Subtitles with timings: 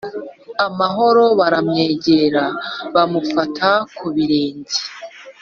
[0.67, 2.45] amahoro Baramwegera
[2.93, 4.77] bamufata ku birenge